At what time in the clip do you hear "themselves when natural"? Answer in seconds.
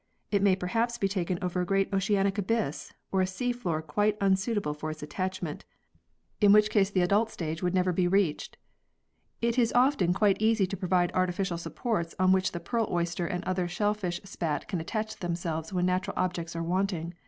15.17-16.17